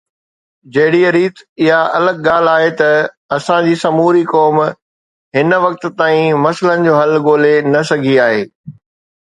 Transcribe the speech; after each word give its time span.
جهڙيءَ 0.75 1.09
ريت 1.15 1.37
اها 1.65 1.81
الڳ 1.97 2.15
ڳالهه 2.27 2.53
آهي 2.53 2.71
ته 2.79 3.37
اسان 3.37 3.69
جي 3.69 3.77
سموري 3.83 4.25
قوم 4.33 4.59
هن 5.41 5.57
وقت 5.67 5.87
تائين 6.03 6.43
مسئلن 6.49 6.89
جو 6.91 6.99
حل 7.01 7.17
ڳولي 7.31 7.55
نه 7.75 7.87
سگهي 7.95 8.21
آهي 8.29 8.45